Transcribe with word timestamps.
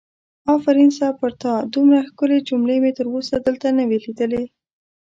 آفرین 0.55 0.89
سه 0.97 1.07
پر 1.19 1.31
تا 1.41 1.53
دومره 1.73 1.99
ښکلې 2.09 2.39
جملې 2.49 2.77
مې 2.83 2.91
تر 2.97 3.05
اوسه 3.13 3.35
دلته 3.45 3.67
نه 3.77 3.83
وي 3.89 3.97
لیدلې! 4.05 4.43